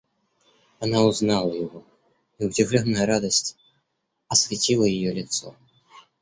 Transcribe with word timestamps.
Она 0.79 1.03
узнала 1.03 1.53
его, 1.53 1.83
и 2.39 2.45
удивленная 2.47 3.05
радость 3.05 3.55
осветила 4.29 4.83
ее 4.85 5.13
лицо. 5.13 5.55